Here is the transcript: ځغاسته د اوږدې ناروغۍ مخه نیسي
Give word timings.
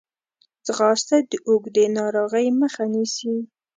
ځغاسته 0.65 1.15
د 1.31 1.33
اوږدې 1.47 1.85
ناروغۍ 1.97 2.47
مخه 2.61 2.83
نیسي 2.93 3.35